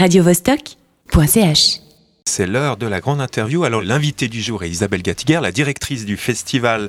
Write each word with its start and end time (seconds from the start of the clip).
radiovostok.ch. 0.00 1.83
C'est 2.36 2.48
l'heure 2.48 2.76
de 2.76 2.88
la 2.88 3.00
grande 3.00 3.20
interview. 3.20 3.62
Alors 3.62 3.80
l'invité 3.80 4.26
du 4.26 4.42
jour 4.42 4.64
est 4.64 4.68
Isabelle 4.68 5.02
Gatiguer, 5.02 5.38
la 5.40 5.52
directrice 5.52 6.04
du 6.04 6.16
festival. 6.16 6.88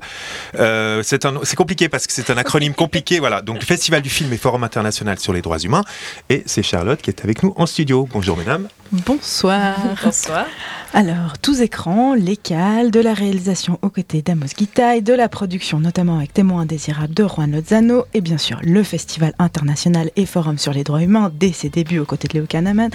Euh, 0.57 1.03
c'est 1.03 1.55
compliqué 1.55 1.87
parce 1.87 2.07
que 2.07 2.13
c'est 2.13 2.31
un 2.31 2.37
acronyme 2.37 2.73
compliqué. 2.73 3.19
Voilà, 3.19 3.43
donc 3.43 3.63
Festival 3.63 4.01
du 4.01 4.09
film 4.09 4.33
et 4.33 4.37
Forum 4.37 4.63
international 4.63 5.19
sur 5.19 5.33
les 5.33 5.43
droits 5.43 5.59
humains. 5.59 5.83
Et 6.31 6.41
c'est 6.47 6.63
Charlotte 6.63 6.99
qui 6.99 7.11
est 7.11 7.23
avec 7.23 7.43
nous 7.43 7.53
en 7.57 7.67
studio. 7.67 8.09
Bonjour 8.11 8.37
mesdames. 8.37 8.69
Bonsoir. 8.91 9.75
Bonsoir. 10.03 10.45
Alors, 10.93 11.37
tous 11.41 11.59
écrans, 11.59 12.13
les 12.13 12.37
cales, 12.37 12.89
de 12.89 13.01
la 13.01 13.13
réalisation 13.13 13.79
aux 13.81 13.89
côtés 13.89 14.21
d'Amos 14.21 14.53
Guitaille, 14.55 15.01
de 15.01 15.11
la 15.11 15.27
production 15.27 15.79
notamment 15.79 16.17
avec 16.17 16.31
Témoins 16.31 16.61
indésirables 16.61 17.13
de 17.13 17.27
Juan 17.27 17.51
Lozano, 17.51 18.05
et 18.13 18.21
bien 18.21 18.37
sûr 18.37 18.59
le 18.63 18.81
Festival 18.81 19.33
international 19.37 20.09
et 20.15 20.25
Forum 20.25 20.57
sur 20.57 20.71
les 20.71 20.85
droits 20.85 21.01
humains 21.01 21.31
dès 21.37 21.51
ses 21.51 21.67
débuts 21.67 21.99
aux 21.99 22.05
côtés 22.05 22.29
de 22.29 22.35
Léo 22.35 22.45
Kahneman. 22.45 22.91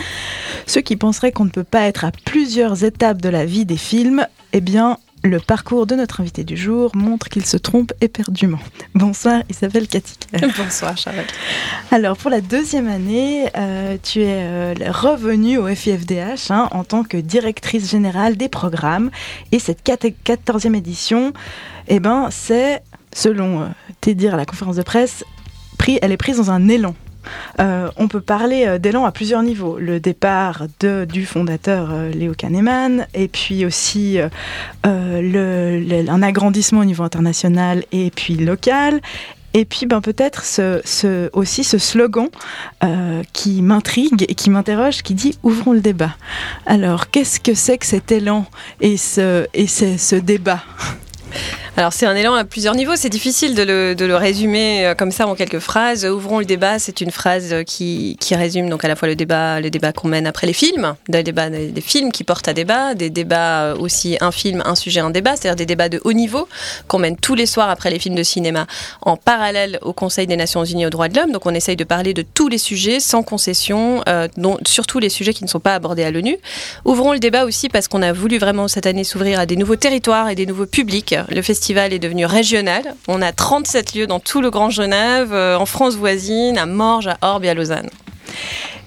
Ceux 0.66 0.80
qui 0.80 0.96
penseraient 0.96 1.32
qu'on 1.32 1.44
ne 1.44 1.50
peut 1.50 1.64
pas 1.64 1.82
être 1.82 2.04
à 2.06 2.12
plusieurs 2.42 2.84
étapes 2.84 3.20
de 3.20 3.28
la 3.28 3.44
vie 3.44 3.66
des 3.66 3.76
films, 3.76 4.26
eh 4.54 4.62
bien, 4.62 4.96
le 5.22 5.40
parcours 5.40 5.86
de 5.86 5.94
notre 5.94 6.22
invité 6.22 6.42
du 6.42 6.56
jour 6.56 6.90
montre 6.94 7.28
qu'il 7.28 7.44
se 7.44 7.58
trompe 7.58 7.92
éperdument. 8.00 8.58
Bonsoir 8.94 9.42
Isabelle 9.50 9.86
Katiker. 9.86 10.48
Bonsoir 10.56 10.96
Charlotte. 10.96 11.30
Alors, 11.90 12.16
pour 12.16 12.30
la 12.30 12.40
deuxième 12.40 12.88
année, 12.88 13.46
euh, 13.58 13.98
tu 14.02 14.22
es 14.22 14.38
euh, 14.38 14.74
revenue 14.88 15.58
au 15.58 15.66
FIFDH 15.66 16.50
hein, 16.50 16.70
en 16.70 16.82
tant 16.82 17.04
que 17.04 17.18
directrice 17.18 17.90
générale 17.90 18.38
des 18.38 18.48
programmes. 18.48 19.10
Et 19.52 19.58
cette 19.58 19.82
quatorzième 20.24 20.74
édition, 20.74 21.34
eh 21.88 22.00
ben, 22.00 22.28
c'est, 22.30 22.82
selon 23.14 23.60
euh, 23.60 23.66
tes 24.00 24.14
dires 24.14 24.32
à 24.32 24.38
la 24.38 24.46
conférence 24.46 24.76
de 24.76 24.82
presse, 24.82 25.24
pris, 25.76 25.98
elle 26.00 26.10
est 26.10 26.16
prise 26.16 26.38
dans 26.38 26.50
un 26.50 26.68
élan. 26.68 26.94
Euh, 27.58 27.90
on 27.96 28.08
peut 28.08 28.20
parler 28.20 28.64
euh, 28.66 28.78
d'élan 28.78 29.04
à 29.04 29.12
plusieurs 29.12 29.42
niveaux. 29.42 29.78
Le 29.78 30.00
départ 30.00 30.64
du 30.80 31.26
fondateur 31.26 31.88
euh, 31.92 32.10
Léo 32.10 32.34
Kahneman, 32.34 33.06
et 33.14 33.28
puis 33.28 33.64
aussi 33.64 34.18
un 34.84 36.22
agrandissement 36.22 36.80
au 36.80 36.84
niveau 36.84 37.04
international 37.04 37.84
et 37.92 38.10
puis 38.10 38.34
local. 38.34 39.00
Et 39.52 39.64
puis 39.64 39.86
ben, 39.86 40.00
peut-être 40.00 40.44
aussi 41.32 41.64
ce 41.64 41.78
slogan 41.78 42.28
qui 43.32 43.62
m'intrigue 43.62 44.24
et 44.28 44.34
qui 44.34 44.48
m'interroge, 44.48 45.02
qui 45.02 45.14
dit 45.14 45.38
ouvrons 45.42 45.72
le 45.72 45.80
débat. 45.80 46.14
Alors 46.66 47.10
qu'est-ce 47.10 47.40
que 47.40 47.54
c'est 47.54 47.78
que 47.78 47.86
cet 47.86 48.12
élan 48.12 48.46
et 48.80 48.96
ce 48.96 50.16
débat? 50.16 50.62
Alors 51.80 51.94
c'est 51.94 52.04
un 52.04 52.14
élan 52.14 52.34
à 52.34 52.44
plusieurs 52.44 52.74
niveaux, 52.74 52.94
c'est 52.94 53.08
difficile 53.08 53.54
de 53.54 53.62
le, 53.62 53.94
de 53.94 54.04
le 54.04 54.14
résumer 54.14 54.84
euh, 54.84 54.94
comme 54.94 55.10
ça 55.10 55.26
en 55.26 55.34
quelques 55.34 55.60
phrases. 55.60 56.04
Ouvrons 56.04 56.38
le 56.38 56.44
débat, 56.44 56.78
c'est 56.78 57.00
une 57.00 57.10
phrase 57.10 57.54
euh, 57.54 57.62
qui, 57.62 58.18
qui 58.20 58.34
résume 58.34 58.68
donc 58.68 58.84
à 58.84 58.88
la 58.88 58.96
fois 58.96 59.08
le 59.08 59.16
débat, 59.16 59.60
le 59.60 59.70
débat 59.70 59.90
qu'on 59.94 60.08
mène 60.08 60.26
après 60.26 60.46
les 60.46 60.52
films, 60.52 60.94
des 61.08 61.22
débats 61.22 61.48
des, 61.48 61.72
films 61.80 62.12
qui 62.12 62.22
portent 62.22 62.48
à 62.48 62.52
débat, 62.52 62.94
des 62.94 63.08
débats 63.08 63.62
euh, 63.62 63.76
aussi 63.78 64.18
un 64.20 64.30
film, 64.30 64.62
un 64.66 64.74
sujet, 64.74 65.00
un 65.00 65.08
débat, 65.08 65.36
c'est-à-dire 65.36 65.56
des 65.56 65.64
débats 65.64 65.88
de 65.88 66.02
haut 66.04 66.12
niveau 66.12 66.48
qu'on 66.86 66.98
mène 66.98 67.16
tous 67.16 67.34
les 67.34 67.46
soirs 67.46 67.70
après 67.70 67.88
les 67.88 67.98
films 67.98 68.14
de 68.14 68.24
cinéma 68.24 68.66
en 69.00 69.16
parallèle 69.16 69.78
au 69.80 69.94
Conseil 69.94 70.26
des 70.26 70.36
Nations 70.36 70.62
Unies 70.62 70.84
aux 70.84 70.90
droits 70.90 71.08
de 71.08 71.16
l'homme. 71.16 71.32
Donc 71.32 71.46
on 71.46 71.54
essaye 71.54 71.76
de 71.76 71.84
parler 71.84 72.12
de 72.12 72.20
tous 72.20 72.48
les 72.48 72.58
sujets 72.58 73.00
sans 73.00 73.22
concession, 73.22 74.04
dont, 74.36 74.58
surtout 74.66 74.98
les 74.98 75.08
sujets 75.08 75.32
qui 75.32 75.44
ne 75.44 75.48
sont 75.48 75.60
pas 75.60 75.76
abordés 75.76 76.04
à 76.04 76.10
l'ONU. 76.10 76.36
Ouvrons 76.84 77.14
le 77.14 77.20
débat 77.20 77.46
aussi 77.46 77.70
parce 77.70 77.88
qu'on 77.88 78.02
a 78.02 78.12
voulu 78.12 78.36
vraiment 78.36 78.68
cette 78.68 78.84
année 78.84 79.02
s'ouvrir 79.02 79.40
à 79.40 79.46
des 79.46 79.56
nouveaux 79.56 79.76
territoires 79.76 80.28
et 80.28 80.34
des 80.34 80.44
nouveaux 80.44 80.66
publics. 80.66 81.14
Le 81.30 81.40
festival 81.40 81.69
est 81.78 81.98
devenu 81.98 82.26
régional. 82.26 82.94
On 83.08 83.22
a 83.22 83.32
37 83.32 83.94
lieux 83.94 84.06
dans 84.06 84.20
tout 84.20 84.40
le 84.40 84.50
Grand 84.50 84.70
Genève, 84.70 85.32
euh, 85.32 85.56
en 85.56 85.66
France 85.66 85.94
voisine, 85.94 86.58
à 86.58 86.66
Morges, 86.66 87.08
à 87.08 87.18
Orbe 87.22 87.44
et 87.44 87.48
à 87.48 87.54
Lausanne. 87.54 87.88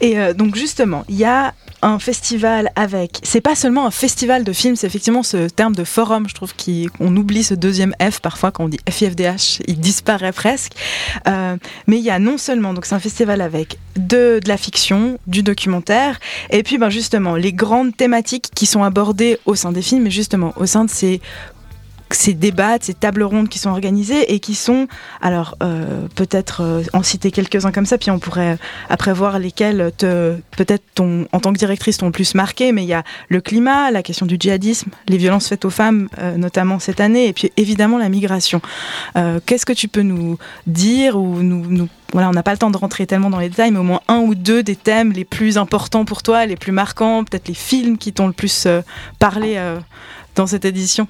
Et 0.01 0.19
euh, 0.19 0.33
donc 0.33 0.55
justement, 0.55 1.05
il 1.07 1.15
y 1.15 1.25
a 1.25 1.53
un 1.83 1.99
festival 1.99 2.71
avec. 2.75 3.19
C'est 3.23 3.41
pas 3.41 3.55
seulement 3.55 3.85
un 3.85 3.91
festival 3.91 4.43
de 4.43 4.53
films, 4.53 4.75
c'est 4.75 4.87
effectivement 4.87 5.21
ce 5.21 5.49
terme 5.49 5.75
de 5.75 5.83
forum, 5.83 6.27
je 6.29 6.33
trouve 6.33 6.53
qu'on 6.55 7.15
oublie 7.15 7.43
ce 7.43 7.53
deuxième 7.53 7.93
F 8.01 8.19
parfois 8.21 8.51
quand 8.51 8.65
on 8.65 8.69
dit 8.69 8.79
FIFDH, 8.89 9.61
il 9.67 9.79
disparaît 9.79 10.31
presque. 10.31 10.73
Euh, 11.27 11.57
mais 11.87 11.97
il 11.97 12.03
y 12.03 12.09
a 12.09 12.19
non 12.19 12.37
seulement, 12.37 12.73
donc 12.73 12.85
c'est 12.85 12.95
un 12.95 12.99
festival 12.99 13.41
avec 13.41 13.77
de, 13.97 14.39
la 14.47 14.57
fiction, 14.57 15.19
du 15.27 15.43
documentaire, 15.43 16.19
et 16.49 16.63
puis 16.63 16.77
ben 16.77 16.89
justement 16.89 17.35
les 17.35 17.53
grandes 17.53 17.95
thématiques 17.95 18.49
qui 18.55 18.65
sont 18.65 18.83
abordées 18.83 19.37
au 19.45 19.55
sein 19.55 19.71
des 19.71 19.81
films, 19.81 20.07
et 20.07 20.11
justement 20.11 20.53
au 20.55 20.65
sein 20.65 20.85
de 20.85 20.89
ces 20.89 21.21
ces 22.15 22.33
débats, 22.33 22.77
ces 22.79 22.93
tables 22.93 23.23
rondes 23.23 23.49
qui 23.49 23.59
sont 23.59 23.69
organisées 23.69 24.33
et 24.33 24.39
qui 24.39 24.55
sont, 24.55 24.87
alors 25.21 25.55
euh, 25.63 26.07
peut-être 26.15 26.61
euh, 26.61 26.83
en 26.93 27.03
citer 27.03 27.31
quelques-uns 27.31 27.71
comme 27.71 27.85
ça, 27.85 27.97
puis 27.97 28.11
on 28.11 28.19
pourrait 28.19 28.53
euh, 28.53 28.55
après 28.89 29.13
voir 29.13 29.39
lesquels 29.39 29.91
peut-être 29.97 30.83
en 30.99 31.39
tant 31.39 31.53
que 31.53 31.57
directrice 31.57 31.97
t'ont 31.97 32.07
le 32.07 32.11
plus 32.11 32.35
marqué, 32.35 32.71
mais 32.71 32.83
il 32.83 32.87
y 32.87 32.93
a 32.93 33.03
le 33.29 33.41
climat, 33.41 33.91
la 33.91 34.03
question 34.03 34.25
du 34.25 34.37
djihadisme, 34.39 34.91
les 35.07 35.17
violences 35.17 35.47
faites 35.47 35.65
aux 35.65 35.69
femmes, 35.69 36.07
notamment 36.37 36.79
cette 36.79 36.99
année, 36.99 37.27
et 37.27 37.33
puis 37.33 37.51
évidemment 37.57 37.97
la 37.97 38.09
migration. 38.09 38.61
Qu'est-ce 39.45 39.65
que 39.65 39.73
tu 39.73 39.87
peux 39.87 40.01
nous 40.01 40.37
dire 40.67 41.17
ou 41.17 41.41
nous, 41.41 41.87
voilà, 42.11 42.29
on 42.29 42.33
n'a 42.33 42.43
pas 42.43 42.51
le 42.51 42.57
temps 42.57 42.71
de 42.71 42.77
rentrer 42.77 43.07
tellement 43.07 43.29
dans 43.29 43.39
les 43.39 43.49
détails, 43.49 43.71
mais 43.71 43.79
au 43.79 43.83
moins 43.83 44.01
un 44.07 44.19
ou 44.19 44.35
deux 44.35 44.63
des 44.63 44.75
thèmes 44.75 45.11
les 45.11 45.25
plus 45.25 45.57
importants 45.57 46.05
pour 46.05 46.23
toi, 46.23 46.45
les 46.45 46.55
plus 46.55 46.71
marquants, 46.71 47.23
peut-être 47.23 47.47
les 47.47 47.53
films 47.53 47.97
qui 47.97 48.13
t'ont 48.13 48.27
le 48.27 48.33
plus 48.33 48.67
parlé 49.19 49.59
dans 50.35 50.47
cette 50.47 50.65
édition? 50.65 51.07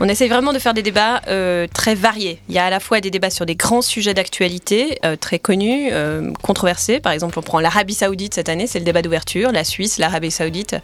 On 0.00 0.08
essaye 0.08 0.28
vraiment 0.28 0.52
de 0.52 0.60
faire 0.60 0.74
des 0.74 0.82
débats 0.82 1.22
euh, 1.26 1.66
très 1.74 1.96
variés. 1.96 2.38
Il 2.48 2.54
y 2.54 2.58
a 2.58 2.64
à 2.64 2.70
la 2.70 2.78
fois 2.78 3.00
des 3.00 3.10
débats 3.10 3.30
sur 3.30 3.46
des 3.46 3.56
grands 3.56 3.82
sujets 3.82 4.14
d'actualité 4.14 4.98
euh, 5.04 5.16
très 5.16 5.40
connus, 5.40 5.88
euh, 5.90 6.32
controversés. 6.40 7.00
Par 7.00 7.10
exemple, 7.12 7.36
on 7.36 7.42
prend 7.42 7.58
l'Arabie 7.58 7.94
Saoudite 7.94 8.34
cette 8.34 8.48
année, 8.48 8.68
c'est 8.68 8.78
le 8.78 8.84
débat 8.84 9.02
d'ouverture. 9.02 9.50
La 9.50 9.64
Suisse, 9.64 9.98
l'Arabie 9.98 10.30
Saoudite. 10.30 10.76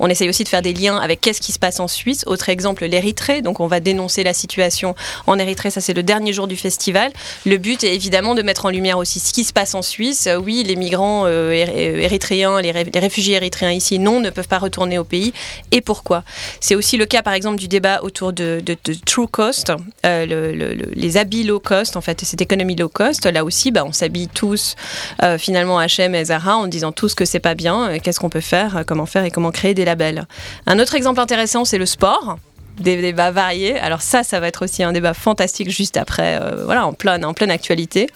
On 0.00 0.08
essaye 0.08 0.28
aussi 0.28 0.42
de 0.42 0.48
faire 0.48 0.62
des 0.62 0.72
liens 0.72 0.96
avec 0.96 1.20
qu'est-ce 1.20 1.40
qui 1.40 1.52
se 1.52 1.60
passe 1.60 1.78
en 1.78 1.86
Suisse. 1.86 2.24
Autre 2.26 2.48
exemple, 2.48 2.84
l'Érythrée. 2.86 3.40
Donc, 3.40 3.60
on 3.60 3.68
va 3.68 3.78
dénoncer 3.78 4.24
la 4.24 4.34
situation 4.34 4.96
en 5.28 5.38
Érythrée. 5.38 5.70
Ça, 5.70 5.80
c'est 5.80 5.94
le 5.94 6.02
dernier 6.02 6.32
jour 6.32 6.48
du 6.48 6.56
festival. 6.56 7.12
Le 7.44 7.58
but 7.58 7.84
est 7.84 7.94
évidemment 7.94 8.34
de 8.34 8.42
mettre 8.42 8.66
en 8.66 8.70
lumière 8.70 8.98
aussi 8.98 9.20
ce 9.20 9.32
qui 9.32 9.44
se 9.44 9.52
passe 9.52 9.76
en 9.76 9.82
Suisse. 9.82 10.28
Oui, 10.42 10.64
les 10.66 10.74
migrants 10.74 11.28
éry- 11.28 12.00
érythréens, 12.00 12.60
les, 12.60 12.72
ré- 12.72 12.90
les 12.92 13.00
réfugiés 13.00 13.36
érythréens 13.36 13.70
ici, 13.72 14.00
non, 14.00 14.18
ne 14.18 14.30
peuvent 14.30 14.48
pas 14.48 14.58
retourner 14.58 14.98
au 14.98 15.04
pays. 15.04 15.32
Et 15.70 15.80
pourquoi? 15.80 16.24
C'est 16.60 16.74
aussi 16.74 16.96
le 16.96 17.06
cas, 17.06 17.22
par 17.22 17.34
exemple, 17.34 17.58
du 17.58 17.68
débat 17.68 18.00
autour 18.02 18.32
de, 18.32 18.55
de- 18.60 18.76
True 19.04 19.26
Cost, 19.28 19.72
euh, 20.04 20.26
le- 20.26 20.52
le- 20.52 20.74
le- 20.74 20.90
les 20.94 21.16
habits 21.16 21.44
low 21.44 21.60
cost, 21.60 21.96
en 21.96 22.00
fait, 22.00 22.20
cette 22.24 22.40
économie 22.40 22.76
low 22.76 22.88
cost. 22.88 23.26
Là 23.26 23.44
aussi, 23.44 23.70
bah, 23.70 23.84
on 23.86 23.92
s'habille 23.92 24.28
tous, 24.28 24.74
euh, 25.22 25.38
finalement, 25.38 25.80
H&M 25.80 26.14
et 26.14 26.24
Zara, 26.24 26.56
en 26.56 26.66
disant 26.66 26.92
tous 26.92 27.14
que 27.14 27.24
c'est 27.24 27.40
pas 27.40 27.54
bien. 27.54 27.88
euh, 27.90 27.98
Qu'est-ce 28.02 28.20
qu'on 28.20 28.30
peut 28.30 28.40
faire, 28.40 28.76
euh, 28.78 28.82
comment 28.86 29.06
faire 29.06 29.24
et 29.24 29.30
comment 29.30 29.50
créer 29.50 29.74
des 29.74 29.84
labels. 29.84 30.26
Un 30.66 30.78
autre 30.78 30.94
exemple 30.94 31.20
intéressant, 31.20 31.64
c'est 31.64 31.78
le 31.78 31.86
sport 31.86 32.38
des 32.78 33.00
débats 33.00 33.30
variés. 33.30 33.78
Alors 33.78 34.02
ça, 34.02 34.22
ça 34.22 34.38
va 34.38 34.48
être 34.48 34.62
aussi 34.62 34.82
un 34.82 34.92
débat 34.92 35.14
fantastique 35.14 35.70
juste 35.70 35.96
après, 35.96 36.38
voilà, 36.66 36.86
en 36.86 36.92
pleine, 36.92 37.24
en 37.24 37.32
pleine 37.32 37.50
actualité. 37.50 38.06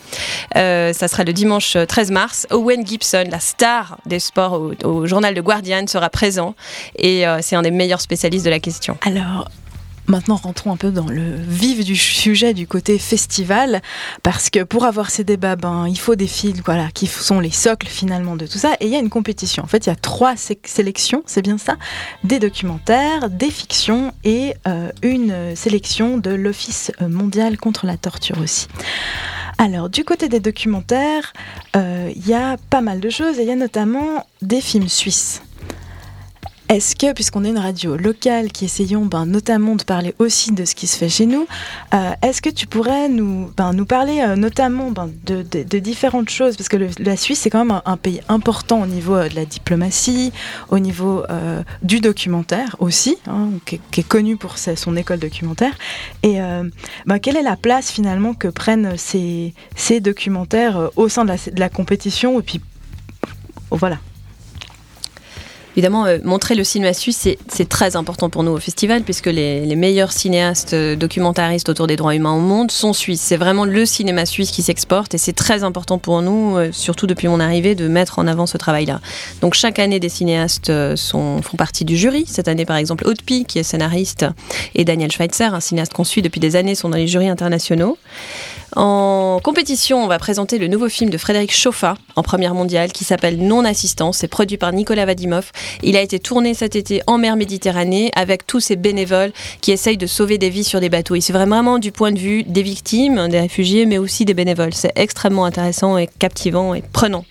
Euh, 0.56 0.92
ça 0.92 1.08
sera 1.08 1.24
le 1.24 1.32
dimanche 1.32 1.78
13 1.88 2.10
mars. 2.10 2.46
Owen 2.50 2.86
Gibson, 2.86 3.24
la 3.30 3.40
star 3.40 3.96
des 4.04 4.18
sports 4.18 4.60
au, 4.84 5.06
journal 5.06 5.34
The 5.34 5.40
Guardian, 5.40 5.86
sera 5.86 6.10
présent 6.10 6.54
et 6.98 7.24
c'est 7.40 7.56
un 7.56 7.62
des 7.62 7.70
meilleurs 7.70 8.02
spécialistes 8.02 8.44
de 8.44 8.50
la 8.50 8.60
question. 8.60 8.98
Alors, 9.00 9.48
maintenant 10.10 10.36
rentrons 10.36 10.72
un 10.72 10.76
peu 10.76 10.90
dans 10.90 11.06
le 11.06 11.36
vif 11.36 11.84
du 11.84 11.96
sujet 11.96 12.52
du 12.52 12.66
côté 12.66 12.98
festival, 12.98 13.80
parce 14.22 14.50
que 14.50 14.62
pour 14.64 14.84
avoir 14.84 15.10
ces 15.10 15.24
débats, 15.24 15.56
ben, 15.56 15.86
il 15.88 15.98
faut 15.98 16.16
des 16.16 16.26
films 16.26 16.60
voilà, 16.64 16.90
qui 16.92 17.06
sont 17.06 17.40
les 17.40 17.50
socles 17.50 17.86
finalement 17.86 18.36
de 18.36 18.46
tout 18.46 18.58
ça, 18.58 18.74
et 18.80 18.86
il 18.86 18.92
y 18.92 18.96
a 18.96 18.98
une 18.98 19.08
compétition. 19.10 19.62
En 19.62 19.66
fait, 19.66 19.86
il 19.86 19.88
y 19.88 19.92
a 19.92 19.96
trois 19.96 20.36
sé- 20.36 20.60
sélections, 20.64 21.22
c'est 21.26 21.42
bien 21.42 21.58
ça, 21.58 21.76
des 22.24 22.38
documentaires, 22.38 23.30
des 23.30 23.50
fictions 23.50 24.12
et 24.24 24.54
euh, 24.66 24.90
une 25.02 25.56
sélection 25.56 26.18
de 26.18 26.30
l'Office 26.30 26.92
mondial 27.00 27.56
contre 27.56 27.86
la 27.86 27.96
torture 27.96 28.38
aussi. 28.42 28.66
Alors, 29.58 29.90
du 29.90 30.04
côté 30.04 30.28
des 30.28 30.40
documentaires, 30.40 31.32
euh, 31.76 32.10
il 32.16 32.26
y 32.26 32.32
a 32.34 32.56
pas 32.70 32.80
mal 32.80 32.98
de 32.98 33.10
choses, 33.10 33.38
et 33.38 33.42
il 33.42 33.48
y 33.48 33.52
a 33.52 33.56
notamment 33.56 34.26
des 34.42 34.60
films 34.60 34.88
suisses. 34.88 35.42
Est-ce 36.70 36.94
que, 36.94 37.12
puisqu'on 37.12 37.44
est 37.44 37.48
une 37.48 37.58
radio 37.58 37.96
locale 37.96 38.52
qui 38.52 38.64
essayons 38.64 39.04
ben, 39.04 39.26
notamment 39.26 39.74
de 39.74 39.82
parler 39.82 40.14
aussi 40.20 40.52
de 40.52 40.64
ce 40.64 40.76
qui 40.76 40.86
se 40.86 40.96
fait 40.96 41.08
chez 41.08 41.26
nous, 41.26 41.48
euh, 41.94 42.12
est-ce 42.22 42.40
que 42.40 42.48
tu 42.48 42.68
pourrais 42.68 43.08
nous, 43.08 43.50
ben, 43.56 43.72
nous 43.72 43.86
parler 43.86 44.20
euh, 44.24 44.36
notamment 44.36 44.92
ben, 44.92 45.10
de, 45.26 45.42
de- 45.42 45.64
de 45.64 45.78
différentes 45.80 46.28
choses? 46.30 46.56
Parce 46.56 46.68
que 46.68 46.76
le- 46.76 46.90
la 47.00 47.16
Suisse, 47.16 47.40
c'est 47.40 47.50
quand 47.50 47.64
même 47.64 47.80
un, 47.84 47.96
pays 47.96 48.20
important 48.28 48.82
au 48.82 48.86
niveau 48.86 49.16
euh, 49.16 49.28
de 49.28 49.34
la 49.34 49.46
diplomatie, 49.46 50.32
au 50.68 50.78
niveau 50.78 51.24
euh, 51.28 51.64
du 51.82 51.98
documentaire 51.98 52.76
aussi, 52.78 53.16
hein, 53.26 53.48
qui, 53.66 53.80
qui 53.90 54.02
est 54.02 54.08
connu 54.08 54.36
pour 54.36 54.56
sa- 54.56 54.76
son 54.76 54.96
école 54.96 55.18
documentaire. 55.18 55.76
Et 56.22 56.40
euh, 56.40 56.62
ben, 57.04 57.18
quelle 57.18 57.36
est 57.36 57.42
la 57.42 57.56
place 57.56 57.90
finalement 57.90 58.32
que 58.32 58.46
prennent 58.46 58.96
ces, 58.96 59.54
ces 59.74 59.98
documentaires 59.98 60.90
au 60.94 61.08
sein 61.08 61.24
de 61.24 61.30
la, 61.30 61.36
de 61.36 61.58
la 61.58 61.68
compétition? 61.68 62.38
Et 62.38 62.44
puis, 62.44 62.60
voilà. 63.72 63.98
Évidemment, 65.76 66.04
euh, 66.06 66.18
montrer 66.24 66.56
le 66.56 66.64
cinéma 66.64 66.92
suisse, 66.92 67.28
c'est 67.48 67.68
très 67.68 67.94
important 67.94 68.28
pour 68.28 68.42
nous 68.42 68.50
au 68.50 68.58
festival, 68.58 69.02
puisque 69.02 69.26
les, 69.26 69.76
meilleurs 69.76 70.12
cinéastes 70.12 70.74
euh, 70.74 70.96
documentaristes 70.96 71.68
autour 71.68 71.86
des 71.86 71.96
droits 71.96 72.14
humains 72.14 72.34
au 72.34 72.40
monde 72.40 72.72
sont 72.72 72.92
suisses. 72.92 73.20
C'est 73.20 73.36
vraiment 73.36 73.64
le 73.64 73.86
cinéma 73.86 74.26
suisse 74.26 74.50
qui 74.50 74.62
s'exporte, 74.62 75.14
et 75.14 75.18
c'est 75.18 75.32
très 75.32 75.62
important 75.62 75.98
pour 75.98 76.22
nous, 76.22 76.56
euh, 76.56 76.70
surtout 76.72 77.06
depuis 77.06 77.28
mon 77.28 77.38
arrivée, 77.38 77.76
de 77.76 77.86
mettre 77.86 78.18
en 78.18 78.26
avant 78.26 78.46
ce 78.46 78.58
travail-là. 78.58 79.00
Donc 79.42 79.54
chaque 79.54 79.78
année, 79.78 80.00
des 80.00 80.08
cinéastes 80.08 80.72
font 80.96 81.40
partie 81.56 81.84
du 81.84 81.96
jury. 81.96 82.24
Cette 82.26 82.48
année, 82.48 82.64
par 82.64 82.76
exemple, 82.76 83.04
Pi, 83.24 83.44
qui 83.44 83.58
est 83.58 83.62
scénariste, 83.62 84.26
et 84.74 84.84
Daniel 84.84 85.12
Schweitzer, 85.12 85.54
un 85.54 85.60
cinéaste 85.60 85.92
qu'on 85.92 86.04
suit 86.04 86.22
depuis 86.22 86.40
des 86.40 86.56
années, 86.56 86.74
sont 86.74 86.88
dans 86.88 86.96
les 86.96 87.06
jurys 87.06 87.28
internationaux. 87.28 87.96
En 88.76 89.40
compétition, 89.42 90.04
on 90.04 90.06
va 90.06 90.18
présenter 90.18 90.58
le 90.58 90.68
nouveau 90.68 90.88
film 90.88 91.10
de 91.10 91.18
Frédéric 91.18 91.52
Chauffat 91.52 91.94
en 92.14 92.22
première 92.22 92.54
mondiale 92.54 92.92
qui 92.92 93.04
s'appelle 93.04 93.38
Non-assistance. 93.38 94.18
C'est 94.18 94.28
produit 94.28 94.58
par 94.58 94.72
Nicolas 94.72 95.06
Vadimov. 95.06 95.50
Il 95.82 95.96
a 95.96 96.02
été 96.02 96.18
tourné 96.20 96.54
cet 96.54 96.76
été 96.76 97.02
en 97.06 97.18
mer 97.18 97.36
Méditerranée 97.36 98.10
avec 98.14 98.46
tous 98.46 98.60
ces 98.60 98.76
bénévoles 98.76 99.32
qui 99.60 99.72
essayent 99.72 99.96
de 99.96 100.06
sauver 100.06 100.38
des 100.38 100.50
vies 100.50 100.64
sur 100.64 100.80
des 100.80 100.88
bateaux. 100.88 101.16
Il 101.16 101.22
se 101.22 101.32
vraiment 101.32 101.78
du 101.78 101.92
point 101.92 102.12
de 102.12 102.18
vue 102.18 102.42
des 102.44 102.62
victimes, 102.62 103.28
des 103.28 103.40
réfugiés, 103.40 103.86
mais 103.86 103.98
aussi 103.98 104.24
des 104.24 104.34
bénévoles. 104.34 104.74
C'est 104.74 104.92
extrêmement 104.96 105.44
intéressant 105.44 105.98
et 105.98 106.08
captivant 106.18 106.74
et 106.74 106.82
prenant. 106.92 107.24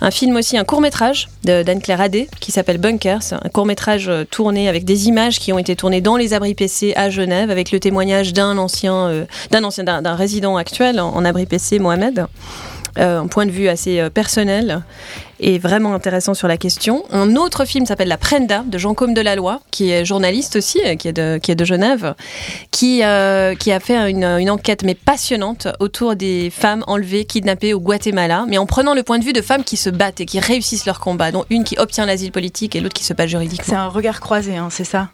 Un 0.00 0.10
film 0.10 0.36
aussi, 0.36 0.56
un 0.56 0.64
court 0.64 0.80
métrage 0.80 1.28
d'Anne-Claire 1.44 2.00
Adé 2.00 2.28
qui 2.40 2.52
s'appelle 2.52 2.78
Bunkers, 2.78 3.32
un 3.32 3.48
court 3.48 3.66
métrage 3.66 4.08
euh, 4.08 4.24
tourné 4.24 4.68
avec 4.68 4.84
des 4.84 5.08
images 5.08 5.38
qui 5.38 5.52
ont 5.52 5.58
été 5.58 5.76
tournées 5.76 6.00
dans 6.00 6.16
les 6.16 6.34
abris 6.34 6.54
PC 6.54 6.92
à 6.96 7.10
Genève 7.10 7.50
avec 7.50 7.72
le 7.72 7.80
témoignage 7.80 8.32
d'un 8.32 8.58
ancien, 8.58 8.94
euh, 9.08 9.24
d'un 9.50 9.64
ancien, 9.64 9.84
résident 10.14 10.56
actuel 10.56 11.00
en, 11.00 11.14
en 11.14 11.24
abri 11.24 11.46
PC, 11.46 11.78
Mohamed. 11.78 12.26
Euh, 12.98 13.20
un 13.20 13.28
point 13.28 13.46
de 13.46 13.52
vue 13.52 13.68
assez 13.68 14.00
euh, 14.00 14.10
personnel 14.10 14.82
et 15.38 15.58
vraiment 15.58 15.94
intéressant 15.94 16.34
sur 16.34 16.48
la 16.48 16.56
question. 16.56 17.04
Un 17.10 17.36
autre 17.36 17.64
film 17.64 17.86
s'appelle 17.86 18.08
La 18.08 18.16
Prenda 18.16 18.64
de 18.66 18.76
Jean 18.76 18.94
Côme 18.94 19.14
Delalloy, 19.14 19.60
qui 19.70 19.90
est 19.90 20.04
journaliste 20.04 20.56
aussi, 20.56 20.80
euh, 20.84 20.96
qui 20.96 21.06
est 21.06 21.12
de, 21.12 21.38
qui 21.40 21.52
est 21.52 21.54
de 21.54 21.64
Genève, 21.64 22.14
qui, 22.72 23.02
qui 23.60 23.72
a 23.72 23.80
fait 23.80 24.10
une, 24.10 24.24
une, 24.24 24.50
enquête 24.50 24.82
mais 24.82 24.96
passionnante 24.96 25.68
autour 25.78 26.16
des 26.16 26.50
femmes 26.50 26.82
enlevées, 26.88 27.24
kidnappées 27.24 27.72
au 27.72 27.78
Guatemala, 27.78 28.46
mais 28.48 28.58
en 28.58 28.66
prenant 28.66 28.94
le 28.94 29.04
point 29.04 29.20
de 29.20 29.24
vue 29.24 29.32
de 29.32 29.42
femmes 29.42 29.62
qui 29.62 29.76
se 29.76 29.90
battent 29.90 30.20
et 30.20 30.26
qui 30.26 30.40
réussissent 30.40 30.86
leur 30.86 30.98
combat, 30.98 31.30
dont 31.30 31.44
une 31.50 31.62
qui 31.62 31.78
obtient 31.78 32.04
l'asile 32.04 32.32
politique 32.32 32.74
et 32.74 32.80
l'autre 32.80 32.94
qui 32.94 33.04
se 33.04 33.14
bat 33.14 33.28
juridiquement. 33.28 33.64
C'est 33.68 33.76
un 33.76 33.88
regard 33.88 34.18
croisé, 34.20 34.56
hein, 34.56 34.68
c'est 34.70 34.84
ça? 34.84 35.10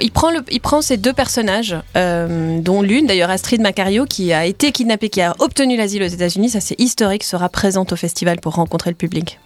Il, 0.00 0.10
prend 0.12 0.30
le, 0.30 0.44
ces 0.82 0.96
deux 0.96 1.12
personnages, 1.12 1.76
euh, 1.96 2.60
dont 2.60 2.82
l'une, 2.82 3.06
d'ailleurs 3.06 3.30
Astrid 3.30 3.60
Macario, 3.60 4.04
qui 4.04 4.32
a 4.32 4.46
été 4.46 4.72
kidnappée, 4.72 5.08
qui 5.08 5.20
a 5.20 5.34
obtenu 5.38 5.76
l'asile 5.76 6.02
aux 6.02 6.08
États-Unis, 6.08 6.50
ça 6.50 6.60
c'est 6.60 6.78
historique, 6.80 7.24
sera 7.24 7.48
présente 7.48 7.92
au 7.92 7.96
festival 7.96 8.40
pour 8.40 8.54
rencontrer 8.54 8.90
le 8.90 8.96
public. 8.96 9.38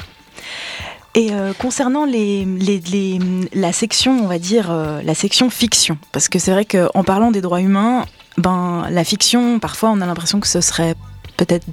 Et 1.15 1.33
euh, 1.33 1.53
concernant 1.53 2.07
la 2.07 3.73
section, 3.73 4.21
on 4.23 4.27
va 4.27 4.39
dire, 4.39 4.71
euh, 4.71 5.03
la 5.03 5.15
section 5.15 5.51
fiction, 5.51 5.99
parce 6.13 6.29
que 6.29 6.39
c'est 6.39 6.53
vrai 6.53 6.65
qu'en 6.65 7.03
parlant 7.03 7.31
des 7.31 7.41
droits 7.41 7.61
humains, 7.61 8.05
ben, 8.37 8.87
la 8.91 9.05
fiction, 9.05 9.59
parfois 9.59 9.91
on 9.91 10.01
a 10.01 10.07
l'impression 10.07 10.39
que 10.39 10.47
ce 10.47 10.61
serait 10.61 10.95
peut-être 11.37 11.67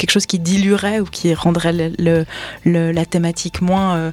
quelque 0.00 0.10
chose 0.10 0.26
qui 0.26 0.38
diluerait 0.38 1.00
ou 1.00 1.04
qui 1.04 1.34
rendrait 1.34 1.92
le, 1.98 2.24
la 2.64 3.04
thématique 3.04 3.60
moins, 3.60 3.96
euh, 3.96 4.12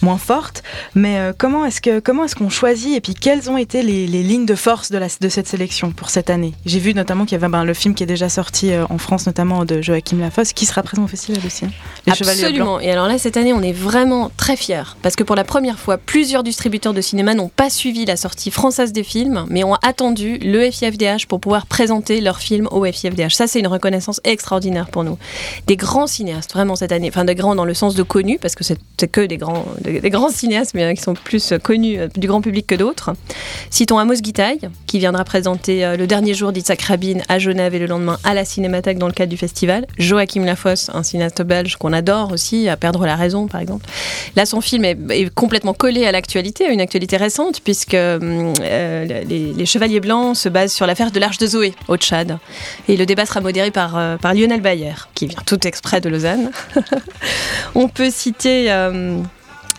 moins 0.00 0.16
forte. 0.16 0.62
Mais 0.94 1.18
euh, 1.18 1.32
comment 1.36 1.66
est-ce 1.66 1.80
que 1.80 2.00
est-ce 2.24 2.36
qu'on 2.36 2.48
choisit 2.48 2.96
et 2.96 3.00
puis 3.00 3.14
quelles 3.14 3.50
ont 3.50 3.56
été 3.56 3.82
les, 3.82 4.06
les, 4.06 4.22
lignes 4.22 4.46
de 4.46 4.54
force 4.54 4.90
de, 4.92 4.98
la, 4.98 5.08
de 5.20 5.28
cette 5.28 5.48
sélection 5.48 5.90
pour 5.90 6.08
cette 6.08 6.30
année? 6.30 6.52
J'ai 6.64 6.78
vu 6.78 6.94
notamment 6.94 7.24
qu'il 7.24 7.32
y 7.32 7.34
avait 7.42 7.50
ben, 7.50 7.64
le 7.64 7.74
film 7.74 7.94
qui 7.94 8.04
est 8.04 8.06
déjà 8.06 8.28
sorti 8.28 8.72
euh, 8.72 8.86
en 8.88 8.98
France, 8.98 9.26
notamment 9.26 9.64
de 9.64 9.82
Joachim 9.82 10.18
Lafosse, 10.20 10.52
qui 10.52 10.66
sera 10.66 10.82
présent 10.82 11.02
au 11.02 11.08
festival 11.08 11.42
aussi. 11.44 11.64
Hein, 11.64 11.70
les 12.06 12.12
Absolument. 12.12 12.78
Et 12.78 12.92
alors 12.92 13.08
là, 13.08 13.18
cette 13.18 13.36
année, 13.36 13.52
on 13.52 13.62
est 13.62 13.72
vraiment 13.72 14.30
très 14.36 14.56
fiers 14.56 14.96
parce 15.02 15.16
que 15.16 15.24
pour 15.24 15.34
la 15.34 15.44
première 15.44 15.80
fois, 15.80 15.98
plusieurs 15.98 16.44
distributeurs 16.44 16.94
de 16.94 17.00
cinéma 17.00 17.34
n'ont 17.34 17.48
pas 17.48 17.70
suivi 17.70 18.04
la 18.04 18.16
sortie 18.16 18.52
française 18.52 18.92
des 18.92 19.02
films, 19.02 19.46
mais 19.50 19.64
ont 19.64 19.74
attendu 19.74 20.38
le 20.38 20.70
FIFDH 20.70 21.26
pour 21.28 21.40
pouvoir 21.40 21.66
présenter 21.66 22.20
leurs 22.20 22.38
films 22.38 22.68
au 22.70 22.84
FIFDH. 22.84 23.30
Ça, 23.30 23.48
c'est 23.48 23.58
une 23.58 23.66
reconnaissance 23.66 24.20
extraordinaire 24.24 24.86
pour 24.86 25.02
nous 25.02 25.18
des 25.66 25.76
grands 25.76 26.06
cinéastes, 26.06 26.52
vraiment 26.52 26.76
cette 26.76 26.92
année. 26.92 27.08
Enfin, 27.08 27.24
des 27.24 27.34
grands 27.34 27.54
dans 27.54 27.64
le 27.64 27.74
sens 27.74 27.94
de 27.94 28.02
connus, 28.02 28.38
parce 28.40 28.54
que 28.54 28.64
c'est 28.64 28.78
que 29.06 29.20
des 29.22 29.36
grands, 29.36 29.64
des, 29.80 30.10
grands 30.10 30.30
cinéastes, 30.30 30.72
mais 30.74 30.84
euh, 30.84 30.94
qui 30.94 31.02
sont 31.02 31.14
plus 31.14 31.54
connus 31.62 31.98
euh, 31.98 32.08
du 32.16 32.26
grand 32.26 32.40
public 32.40 32.66
que 32.66 32.74
d'autres. 32.74 33.12
Citons 33.70 33.98
Amos 33.98 34.14
Guitaille, 34.16 34.60
qui 34.86 34.98
viendra 34.98 35.24
présenter 35.24 35.84
euh, 35.84 35.96
le 35.96 36.06
dernier 36.06 36.34
jour 36.34 36.52
d'Itzhak 36.52 36.80
Rabin 36.82 37.18
à 37.28 37.38
Genève 37.38 37.74
et 37.74 37.78
le 37.78 37.86
lendemain 37.86 38.18
à 38.24 38.34
la 38.34 38.44
Cinémathèque 38.44 38.98
dans 38.98 39.06
le 39.06 39.12
cadre 39.12 39.30
du 39.30 39.36
festival. 39.36 39.86
Joachim 39.98 40.44
Lafosse, 40.44 40.90
un 40.92 41.02
cinéaste 41.02 41.42
belge 41.42 41.76
qu'on 41.76 41.92
adore 41.92 42.32
aussi, 42.32 42.68
à 42.68 42.76
Perdre 42.76 43.06
la 43.06 43.16
raison, 43.16 43.46
par 43.46 43.60
exemple. 43.60 43.86
Là, 44.36 44.46
son 44.46 44.60
film 44.60 44.84
est, 44.84 45.34
complètement 45.34 45.74
collé 45.74 46.06
à 46.06 46.12
l'actualité, 46.12 46.66
à 46.66 46.70
une 46.70 46.80
actualité 46.80 47.16
récente, 47.16 47.60
puisque 47.62 47.92
les, 47.92 49.64
Chevaliers 49.64 50.00
Blancs 50.00 50.36
se 50.36 50.48
basent 50.48 50.72
sur 50.72 50.86
l'affaire 50.86 51.10
de 51.10 51.18
l'Arche 51.18 51.38
de 51.38 51.46
Zoé 51.46 51.74
au 51.88 51.96
Tchad. 51.96 52.38
Et 52.88 52.96
le 52.96 53.06
débat 53.06 53.26
sera 53.26 53.40
modéré 53.40 53.70
par, 53.70 54.18
par 54.18 54.34
Lionel 54.34 54.60
Bayer, 54.60 54.92
qui 55.14 55.26
vient 55.26 55.42
tout 55.46 55.66
exprès 55.66 56.00
de 56.00 56.08
Lausanne. 56.08 56.50
On 57.74 57.88
peut 57.88 58.10
citer 58.10 58.70
euh, 58.70 59.20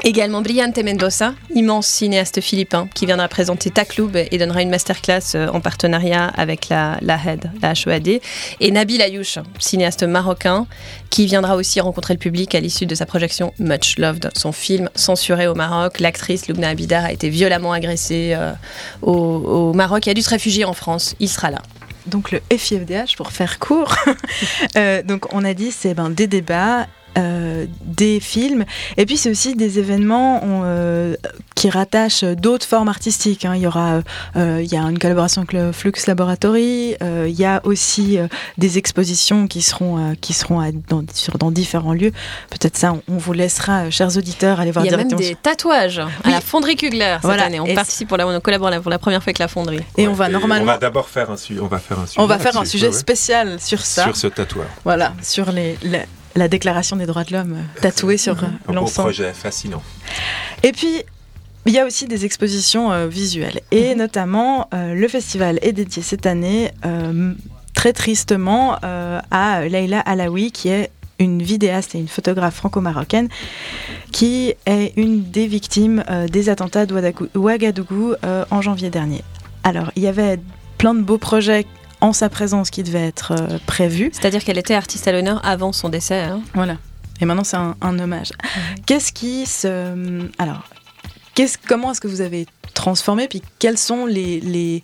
également 0.04 0.42
Brillante 0.42 0.78
Mendoza, 0.78 1.34
immense 1.54 1.88
cinéaste 1.88 2.42
philippin, 2.42 2.88
qui 2.94 3.06
viendra 3.06 3.28
présenter 3.28 3.70
Takloub 3.70 4.16
et 4.16 4.38
donnera 4.38 4.62
une 4.62 4.70
masterclass 4.70 5.36
euh, 5.36 5.48
en 5.48 5.62
partenariat 5.62 6.28
avec 6.36 6.70
la, 6.70 6.98
la 7.02 7.16
HED, 7.16 7.52
la 7.62 7.74
HEAD. 7.74 8.22
Et 8.60 8.72
Nabil 8.72 9.02
Ayouch, 9.02 9.40
cinéaste 9.60 10.04
marocain, 10.04 10.68
qui 11.10 11.26
viendra 11.26 11.56
aussi 11.56 11.80
rencontrer 11.80 12.14
le 12.14 12.20
public 12.20 12.56
à 12.56 12.60
l'issue 12.60 12.86
de 12.86 12.96
sa 12.96 13.06
projection 13.06 13.54
Much 13.60 13.98
Loved, 13.98 14.31
son 14.36 14.52
film 14.52 14.90
censuré 14.96 15.48
au 15.48 15.56
Maroc. 15.56 16.00
L'actrice 16.00 16.48
Lubna 16.48 16.70
Abidar 16.70 17.06
a 17.06 17.12
été 17.12 17.30
violemment 17.30 17.72
agressée 17.72 18.34
euh, 18.36 18.52
au, 19.02 19.14
au 19.14 19.74
Maroc 19.74 20.08
et 20.08 20.12
a 20.12 20.14
dû 20.14 20.22
se 20.22 20.30
réfugier 20.30 20.66
en 20.66 20.74
France. 20.74 21.16
Il 21.20 21.30
sera 21.30 21.52
là 21.52 21.62
donc 22.07 22.31
le 22.31 22.42
FIFDH 22.56 23.16
pour 23.18 23.31
faire 23.31 23.60
court. 23.60 23.96
euh, 24.75 25.04
donc 25.04 25.34
on 25.34 25.44
a 25.44 25.54
dit 25.54 25.72
c'est 25.72 25.94
ben, 25.94 26.10
des 26.10 26.28
débats 26.28 26.88
euh, 27.18 27.66
des 27.81 28.19
films. 28.19 28.66
Et 28.98 29.06
puis 29.06 29.16
c'est 29.16 29.30
aussi 29.30 29.56
des 29.56 29.80
événements 29.80 30.42
euh, 30.44 31.16
qui 31.66 31.72
rattachent 31.72 32.24
d'autres 32.24 32.68
formes 32.68 32.90
artistiques. 32.90 33.44
Hein. 33.44 33.56
Il 33.56 33.62
y 33.64 33.68
aura, 33.68 34.02
euh, 34.36 34.62
il 34.62 34.72
y 34.72 34.78
a 34.78 34.82
une 34.82 35.00
collaboration 35.00 35.42
avec 35.42 35.54
le 35.54 35.72
Flux 35.72 35.94
Laboratory. 36.06 36.96
il 37.02 37.32
y 37.32 37.46
a 37.46 37.60
aussi 37.64 38.20
des 38.60 38.78
expositions 38.78 39.48
qui 39.48 39.64
seront 39.64 40.16
qui 40.22 40.34
seront 40.34 40.62
dans, 40.88 41.04
sur, 41.12 41.40
dans 41.40 41.50
différents 41.50 41.94
lieux. 41.94 42.12
Peut-être 42.52 42.78
ça, 42.78 42.94
on, 43.08 43.18
vous 43.18 43.34
laissera, 43.34 43.90
chers 43.90 44.16
auditeurs, 44.16 44.60
aller 44.60 44.70
voir 44.70 44.84
directement. 44.84 45.20
Il 45.20 45.24
y 45.24 45.26
a 45.26 45.30
même 45.30 45.36
des 45.36 45.42
tatouages 45.42 46.00
à 46.24 46.30
la 46.30 46.42
Fonderie 46.42 46.76
Kugler 46.76 47.16
cette 47.16 47.24
voilà. 47.24 47.46
année. 47.46 47.60
On 47.60 47.74
participe 47.74 48.08
pour 48.10 48.18
la, 48.18 48.28
on 48.28 48.40
collabore 48.40 48.70
pour 48.82 48.92
la 48.92 49.00
première 49.00 49.24
fois 49.24 49.30
avec 49.30 49.40
la 49.40 49.48
Fonderie. 49.48 49.82
Et 49.98 50.08
on 50.08 50.14
va 50.14 50.30
normalement. 50.30 50.66
On 50.66 50.76
va 50.76 50.78
d'abord 50.78 51.10
faire 51.10 51.32
un, 51.32 51.36
on 51.60 51.68
va 51.68 51.80
faire 51.80 52.00
un 52.00 52.06
sujet. 52.06 52.22
On 52.22 52.28
va 52.28 52.38
faire 52.38 52.58
un 52.58 52.66
sujet 52.66 52.92
spécial 52.92 53.60
sur 53.60 53.80
ça. 53.80 54.04
Sur 54.04 54.16
ce 54.16 54.28
tatouage. 54.28 54.68
Voilà, 54.84 55.14
sur 55.24 55.52
les 55.52 55.78
la 56.36 56.48
déclaration 56.48 56.96
des 56.96 57.06
droits 57.06 57.24
de 57.24 57.34
l'homme 57.34 57.54
euh, 57.54 57.82
tatouée 57.82 58.18
sur 58.18 58.44
euh, 58.44 58.48
l'ensemble. 58.68 59.10
Un 59.10 59.12
projet 59.12 59.34
fascinant. 59.34 59.82
Et 60.64 60.72
puis, 60.72 61.04
il 61.66 61.74
y 61.74 61.80
a 61.80 61.86
aussi 61.86 62.07
des 62.07 62.26
expositions 62.26 62.92
euh, 62.92 63.07
visuelles. 63.07 63.62
Et 63.72 63.92
mhm. 63.92 64.00
notamment, 64.00 64.69
le 64.72 65.07
festival 65.07 65.60
est 65.62 65.74
dédié 65.74 66.02
cette 66.02 66.26
année, 66.26 66.72
très 67.74 67.94
tristement, 67.94 68.78
à 69.31 69.66
Leila 69.68 70.00
Alaoui, 70.00 70.52
qui 70.52 70.69
est 70.69 70.92
une 71.18 71.42
vidéaste 71.42 71.95
et 71.95 72.00
une 72.00 72.07
photographe 72.07 72.56
franco-marocaine, 72.56 73.30
qui 74.12 74.54
est 74.66 74.94
une 74.98 75.24
des 75.24 75.48
victimes 75.48 76.04
des 76.30 76.50
attentats 76.50 76.86
de 76.86 77.14
Ouagadougou 77.36 78.16
en 78.52 78.62
janvier 78.62 78.90
dernier. 78.90 79.24
Alors, 79.64 79.92
il 79.95 80.04
y 80.04 80.07
avait 80.07 80.40
plein 80.78 80.94
de 80.94 81.02
beaux 81.02 81.18
projets 81.18 81.66
en 82.02 82.14
sa 82.14 82.30
présence 82.30 82.69
qui 82.69 82.84
devait 82.84 83.07
être 83.07 83.31
euh, 83.31 83.57
prévu. 83.66 84.10
C'est-à-dire 84.14 84.44
qu'elle 84.44 84.57
était 84.57 84.76
artiste 84.76 85.07
à 85.07 85.12
l'honneur 85.12 85.42
avant 85.44 85.72
son 85.72 85.90
décès. 85.90 86.22
Hein. 86.22 86.42
Voilà. 86.54 86.78
Et 87.22 87.26
maintenant, 87.26 87.44
c'est 87.44 87.57
un, 87.57 87.76
hommage. 87.81 88.31
Qu'est-ce 88.86 89.12
qui 89.14 89.45
se. 89.45 90.28
Alors, 90.38 90.68
comment 91.68 91.92
est-ce 91.92 92.01
que 92.01 92.07
vous 92.07 92.21
avez 92.21 92.45
transformé 92.73 93.27
Puis 93.27 93.42
quels 93.59 93.77
sont 93.77 94.06
les, 94.06 94.81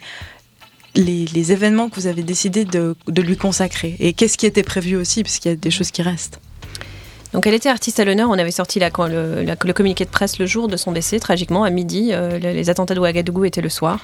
événements 0.96 1.90
que 1.90 1.96
vous 1.96 2.08
avez 2.08 2.24
décidé 2.24 2.66
de, 2.66 2.96
de 3.08 3.22
lui 3.22 3.38
consacrer? 3.38 3.96
Et 4.00 4.14
qu'est-ce 4.14 4.38
qui 4.38 4.46
était 4.46 4.64
prévu 4.64 4.96
aussi 4.96 5.24
Parce 5.24 5.40
qu'il 5.40 5.52
y 5.52 5.54
a 5.54 5.58
des 5.58 5.72
choses 5.72 5.92
qui 5.92 6.02
restent? 6.02 6.40
Donc 7.34 7.48
elle 7.48 7.54
était 7.54 7.70
artiste 7.70 8.00
à 8.00 8.06
l'honneur. 8.06 8.30
On 8.30 8.38
avait 8.38 8.52
sorti 8.52 8.80
le, 8.80 9.74
communiqué 9.74 10.06
de 10.06 10.10
presse 10.10 10.38
le 10.40 10.46
jour 10.46 10.68
de 10.68 10.76
son 10.76 10.92
décès, 10.92 11.20
tragiquement, 11.20 11.64
à 11.64 11.70
midi. 11.70 12.10
Euh, 12.12 12.38
les 12.40 12.70
attentats 12.70 12.94
de 12.94 13.00
Ouagadougou 13.00 13.46
étaient 13.46 13.62
le 13.62 13.70
soir. 13.70 14.00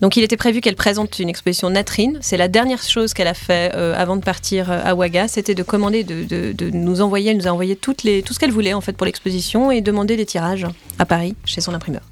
Donc 0.00 0.16
il 0.16 0.22
était 0.22 0.36
prévu 0.36 0.60
qu'elle 0.60 0.76
présente 0.76 1.18
une 1.18 1.28
exposition 1.28 1.70
Natrine. 1.70 2.18
C'est 2.20 2.36
la 2.36 2.48
dernière 2.48 2.82
chose 2.82 3.14
qu'elle 3.14 3.26
a 3.26 3.34
fait 3.34 3.72
euh, 3.74 3.94
avant 3.96 4.16
de 4.16 4.22
partir 4.22 4.70
euh, 4.70 4.80
à 4.84 4.94
Ouaga. 4.94 5.26
C'était 5.28 5.54
de 5.54 5.62
commander, 5.62 6.04
de, 6.04 6.70
nous 6.70 7.00
envoyer, 7.00 7.32
elle 7.32 7.36
nous 7.38 7.48
a 7.48 7.50
envoyé 7.50 7.74
toutes 7.74 7.98
tout 8.24 8.32
ce 8.32 8.38
qu'elle 8.38 8.52
voulait 8.52 8.74
en 8.74 8.80
fait 8.80 8.92
pour 8.92 9.06
l'exposition 9.06 9.72
et 9.72 9.80
demander 9.80 10.16
des 10.16 10.26
tirages 10.26 10.66
à 11.00 11.04
Paris, 11.04 11.34
chez 11.44 11.60
son 11.60 11.74
imprimeur. 11.74 12.02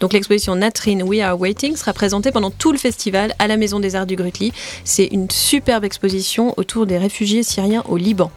Donc 0.00 0.12
l'exposition 0.12 0.54
Natrine 0.54 1.02
We 1.02 1.20
Are 1.20 1.38
Waiting 1.40 1.76
sera 1.76 1.94
présentée 1.94 2.30
pendant 2.30 2.50
tout 2.50 2.72
le 2.72 2.78
festival 2.78 3.34
à 3.38 3.46
la 3.46 3.56
Maison 3.56 3.80
des 3.80 3.96
Arts 3.96 4.06
du 4.06 4.16
Grutli. 4.16 4.52
C'est 4.84 5.06
une 5.06 5.30
superbe 5.30 5.84
exposition 5.84 6.52
autour 6.58 6.86
des 6.86 6.98
réfugiés 6.98 7.42
syriens 7.42 7.82
au 7.88 7.96
Liban. 7.96 8.30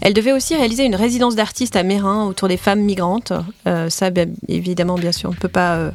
Elle 0.00 0.14
devait 0.14 0.32
aussi 0.32 0.56
réaliser 0.56 0.84
une 0.84 0.96
résidence 0.96 1.36
d'artiste 1.36 1.76
à 1.76 1.82
Mérin 1.82 2.26
autour 2.26 2.48
des 2.48 2.56
femmes 2.56 2.80
migrantes. 2.80 3.32
Euh, 3.66 3.88
ça, 3.90 4.10
évidemment, 4.48 4.96
bien 4.96 5.12
sûr, 5.12 5.30
on 5.30 5.32
ne 5.32 5.38
peut 5.38 5.48
pas 5.48 5.76
euh, 5.76 5.90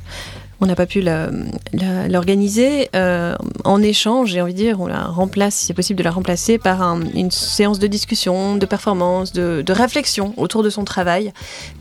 on 0.62 0.66
n'a 0.66 0.76
pas 0.76 0.86
pu 0.86 1.02
l'organiser. 1.02 2.90
Euh, 2.96 3.36
en 3.64 3.82
échange, 3.82 4.30
j'ai 4.30 4.42
envie 4.42 4.54
de 4.54 4.58
dire, 4.58 4.82
on 4.82 4.88
la 4.88 5.04
remplace, 5.04 5.56
si 5.56 5.66
c'est 5.68 5.74
possible 5.74 5.98
de 5.98 6.04
la 6.04 6.12
remplacer, 6.12 6.58
par 6.58 6.82
une 7.14 7.32
séance 7.32 7.80
de 7.80 7.88
discussion, 7.88 8.56
de 8.56 8.66
performance, 8.66 9.32
de, 9.34 9.64
réflexion 9.70 10.34
autour 10.36 10.64
de 10.64 10.70
son 10.70 10.84
travail. 10.84 11.32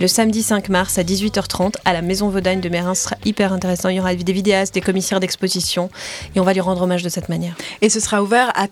Le 0.00 0.06
samedi 0.06 0.42
5 0.42 0.68
mars 0.68 0.98
à 0.98 1.02
18h30 1.02 1.74
à 1.84 1.92
la 1.92 2.02
Maison 2.02 2.28
Vaudagne 2.28 2.60
de 2.60 2.68
Mérin. 2.68 2.94
Ce 2.94 3.04
sera 3.04 3.16
hyper 3.24 3.52
intéressant. 3.52 3.88
Il 3.88 3.96
y 3.96 4.00
aura 4.00 4.14
des 4.14 4.32
vidéastes, 4.32 4.74
des 4.74 4.80
commissaires 4.80 5.20
d'exposition 5.20 5.90
et 6.36 6.40
on 6.40 6.44
va 6.44 6.52
lui 6.52 6.60
rendre 6.60 6.82
hommage 6.82 7.02
de 7.02 7.08
cette 7.08 7.28
manière. 7.28 7.54
Et 7.80 7.88
ce 7.88 7.98
sera 7.98 8.22
ouvert 8.22 8.52
à 8.54 8.66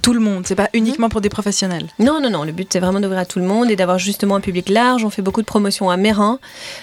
tout 0.00 0.14
le 0.14 0.20
monde, 0.20 0.46
c'est 0.46 0.54
pas 0.54 0.70
uniquement 0.72 1.08
pour 1.08 1.20
des 1.20 1.28
professionnels. 1.28 1.88
Non, 1.98 2.20
non, 2.20 2.30
non. 2.30 2.44
Le 2.44 2.52
but 2.52 2.68
c'est 2.72 2.80
vraiment 2.80 3.00
d'ouvrir 3.00 3.20
à 3.20 3.24
tout 3.24 3.38
le 3.38 3.44
monde 3.44 3.70
et 3.70 3.76
d'avoir 3.76 3.98
justement 3.98 4.36
un 4.36 4.40
public 4.40 4.68
large. 4.68 5.04
On 5.04 5.10
fait 5.10 5.22
beaucoup 5.22 5.42
de 5.42 5.46
promotions 5.46 5.90
à 5.90 5.96
Mérin. 5.96 6.38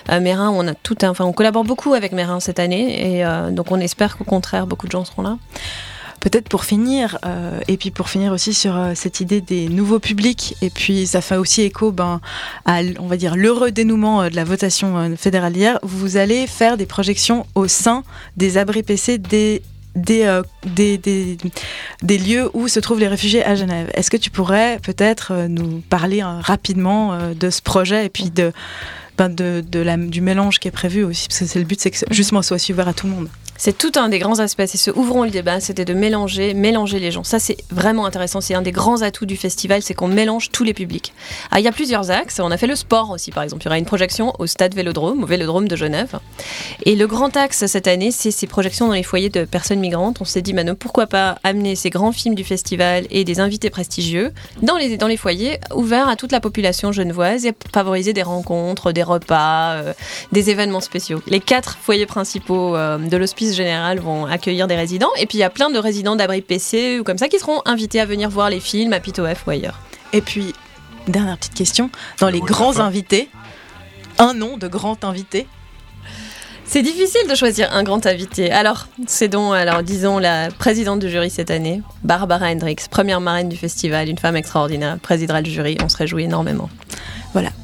À 0.07 0.19
Mérin, 0.19 0.49
on 0.49 0.67
a 0.67 0.73
tout, 0.73 1.03
enfin, 1.03 1.25
on 1.25 1.33
collabore 1.33 1.63
beaucoup 1.63 1.93
avec 1.93 2.11
Mérin 2.11 2.39
cette 2.39 2.59
année 2.59 2.68
et 2.77 3.25
euh, 3.25 3.51
donc 3.51 3.71
on 3.71 3.79
espère 3.79 4.17
qu'au 4.17 4.23
contraire 4.23 4.67
beaucoup 4.67 4.87
de 4.87 4.91
gens 4.91 5.05
seront 5.05 5.21
là. 5.21 5.37
Peut-être 6.19 6.49
pour 6.49 6.65
finir, 6.65 7.17
euh, 7.25 7.61
et 7.69 7.77
puis 7.77 7.91
pour 7.91 8.09
finir 8.09 8.33
aussi 8.33 8.53
sur 8.53 8.75
euh, 8.75 8.91
cette 8.93 9.21
idée 9.21 9.39
des 9.39 9.69
nouveaux 9.69 9.99
publics, 9.99 10.57
et 10.61 10.69
puis 10.69 11.07
ça 11.07 11.21
fait 11.21 11.37
aussi 11.37 11.61
écho 11.61 11.93
ben, 11.93 12.19
à, 12.65 12.81
on 12.99 13.07
va 13.07 13.15
dire, 13.15 13.37
l'heureux 13.37 13.71
dénouement 13.71 14.29
de 14.29 14.35
la 14.35 14.43
votation 14.43 15.15
fédérale 15.15 15.55
hier, 15.55 15.79
vous 15.81 16.17
allez 16.17 16.45
faire 16.45 16.75
des 16.75 16.85
projections 16.85 17.45
au 17.55 17.69
sein 17.69 18.03
des 18.35 18.57
abris 18.57 18.83
PC 18.83 19.17
des 19.17 19.61
euh, 20.09 20.43
des, 20.75 20.97
des, 20.97 21.37
des, 22.03 22.17
lieux 22.17 22.49
où 22.53 22.67
se 22.67 22.79
trouvent 22.79 22.99
les 22.99 23.07
réfugiés 23.07 23.43
à 23.43 23.55
Genève. 23.55 23.89
Est-ce 23.95 24.11
que 24.11 24.17
tu 24.17 24.29
pourrais 24.29 24.79
peut-être 24.79 25.47
nous 25.47 25.81
parler 25.89 26.21
euh, 26.21 26.39
rapidement 26.41 27.17
de 27.33 27.49
ce 27.49 27.61
projet 27.61 28.05
et 28.05 28.09
puis 28.09 28.29
de, 28.29 28.51
du 29.27 30.21
mélange 30.21 30.59
qui 30.59 30.67
est 30.67 30.71
prévu 30.71 31.03
aussi 31.03 31.27
Parce 31.27 31.39
que 31.39 31.45
c'est 31.45 31.59
le 31.59 31.65
but, 31.65 31.79
c'est 31.79 31.91
que 31.91 31.97
justement 32.11 32.41
soit 32.41 32.57
ouvert 32.69 32.87
à 32.87 32.93
tout 32.93 33.07
le 33.07 33.13
monde. 33.13 33.29
C'est 33.61 33.77
tout 33.77 33.91
un 33.97 34.07
des 34.07 34.19
grands 34.19 34.39
aspects. 34.39 34.63
C'est 34.67 34.77
ce 34.77 34.89
ouvrons 34.89 35.25
le 35.25 35.31
débat, 35.31 35.59
c'était 35.59 35.83
de 35.83 35.93
mélanger, 35.93 36.53
mélanger 36.53 36.97
les 36.97 37.11
gens. 37.11 37.25
Ça, 37.25 37.39
c'est 37.39 37.57
vraiment 37.71 38.05
intéressant. 38.05 38.39
C'est 38.39 38.53
un 38.53 38.61
des 38.61 38.71
grands 38.71 39.01
atouts 39.01 39.25
du 39.25 39.35
festival, 39.35 39.81
c'est 39.81 39.93
qu'on 39.93 40.07
mélange 40.07 40.49
tous 40.49 40.63
les 40.63 40.73
publics. 40.73 41.13
Ah, 41.51 41.59
il 41.59 41.65
y 41.65 41.67
a 41.67 41.73
plusieurs 41.73 42.09
axes. 42.09 42.39
On 42.39 42.51
a 42.51 42.57
fait 42.57 42.67
le 42.67 42.77
sport 42.77 43.09
aussi, 43.09 43.31
par 43.31 43.43
exemple. 43.43 43.63
Il 43.63 43.65
y 43.65 43.67
aura 43.67 43.77
une 43.77 43.83
projection 43.83 44.33
au 44.39 44.47
stade 44.47 44.73
Vélodrome, 44.75 45.23
au 45.23 45.25
Vélodrome 45.25 45.67
de 45.67 45.75
Genève. 45.75 46.19
Et 46.85 46.95
le 46.95 47.05
grand 47.05 47.35
axe 47.35 47.65
cette 47.65 47.89
année, 47.89 48.11
c'est 48.11 48.31
ces 48.31 48.47
projections 48.47 48.87
dans 48.87 48.93
les 48.93 49.03
foyers 49.03 49.27
de 49.27 49.43
personnes 49.43 49.81
migrantes. 49.81 50.21
On 50.21 50.25
s'est 50.25 50.41
dit, 50.41 50.53
Mano, 50.53 50.75
pourquoi 50.75 51.07
pas 51.07 51.37
amener 51.43 51.75
ces 51.75 51.89
grands 51.89 52.13
films 52.13 52.35
du 52.35 52.45
festival 52.45 53.07
et 53.09 53.25
des 53.25 53.41
invités 53.41 53.69
prestigieux 53.69 54.31
dans 54.61 54.77
les, 54.77 54.95
dans 54.95 55.07
les 55.07 55.17
foyers, 55.17 55.59
ouverts 55.75 56.07
à 56.07 56.15
toute 56.15 56.31
la 56.31 56.39
population 56.39 56.93
genevoise 56.93 57.45
et 57.45 57.53
favoriser 57.73 58.13
des 58.13 58.23
rencontres, 58.23 58.93
des 58.93 59.03
repas, 59.09 59.73
euh, 59.73 59.93
des 60.31 60.49
événements 60.49 60.79
spéciaux. 60.79 61.21
Les 61.27 61.39
quatre 61.39 61.77
foyers 61.77 62.05
principaux 62.05 62.75
euh, 62.75 62.97
de 62.97 63.17
l'hospice 63.17 63.55
général 63.55 63.99
vont 63.99 64.25
accueillir 64.25 64.67
des 64.67 64.75
résidents. 64.75 65.11
Et 65.19 65.25
puis 65.25 65.37
il 65.37 65.41
y 65.41 65.43
a 65.43 65.49
plein 65.49 65.69
de 65.69 65.77
résidents 65.77 66.15
d'abri 66.15 66.41
PC 66.41 66.99
ou 66.99 67.03
comme 67.03 67.17
ça 67.17 67.27
qui 67.27 67.39
seront 67.39 67.61
invités 67.65 67.99
à 67.99 68.05
venir 68.05 68.29
voir 68.29 68.49
les 68.49 68.59
films 68.59 68.93
à 68.93 68.99
Pitof 68.99 69.45
ou 69.45 69.51
ailleurs. 69.51 69.79
Et 70.13 70.21
puis, 70.21 70.53
dernière 71.07 71.37
petite 71.37 71.53
question, 71.53 71.89
dans 72.19 72.29
les 72.29 72.39
grands 72.39 72.79
invités, 72.79 73.29
un 74.17 74.33
nom 74.33 74.57
de 74.57 74.67
grand 74.67 75.03
invité 75.03 75.47
c'est 76.71 76.83
difficile 76.83 77.27
de 77.27 77.33
choisir 77.33 77.73
un 77.73 77.81
grand 77.81 78.05
invité. 78.05 78.51
Alors, 78.51 78.87
c'est 79.07 79.27
donc, 79.27 79.55
alors 79.55 79.81
disons, 79.81 80.19
la 80.19 80.49
présidente 80.51 80.99
du 80.99 81.09
jury 81.09 81.31
cette 81.31 81.49
année, 81.49 81.81
Barbara 82.03 82.45
Hendricks, 82.45 82.87
première 82.89 83.21
marraine 83.21 83.49
du 83.49 83.57
festival, 83.57 84.07
une 84.07 84.19
femme 84.19 84.35
extraordinaire, 84.35 84.99
présidera 84.99 85.41
le 85.41 85.49
jury. 85.49 85.79
On 85.83 85.89
se 85.89 85.97
réjouit 85.97 86.25
énormément. 86.25 86.69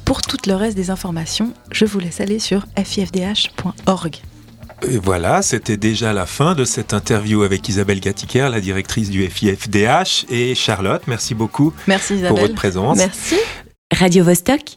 Pour 0.06 0.22
tout 0.22 0.38
le 0.46 0.54
reste 0.54 0.76
des 0.76 0.90
informations, 0.90 1.52
je 1.72 1.84
vous 1.84 1.98
laisse 1.98 2.20
aller 2.20 2.38
sur 2.38 2.64
fifdh.org. 2.82 4.16
Et 4.88 4.98
voilà, 4.98 5.42
c'était 5.42 5.76
déjà 5.76 6.12
la 6.12 6.26
fin 6.26 6.54
de 6.54 6.64
cette 6.64 6.94
interview 6.94 7.42
avec 7.42 7.68
Isabelle 7.68 7.98
Gatiker, 7.98 8.48
la 8.48 8.60
directrice 8.60 9.10
du 9.10 9.26
FIFDH, 9.26 10.26
et 10.30 10.54
Charlotte. 10.54 11.02
Merci 11.08 11.34
beaucoup 11.34 11.72
merci 11.88 12.14
pour 12.28 12.38
votre 12.38 12.54
présence. 12.54 12.96
Merci. 12.96 13.36
Radio 13.92 14.24
-Vostok 14.24 14.76